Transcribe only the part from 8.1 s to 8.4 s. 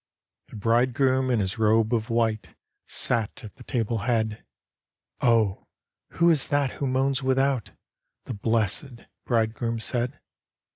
The